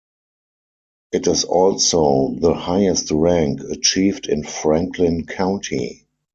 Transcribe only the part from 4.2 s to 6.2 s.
in Franklin County.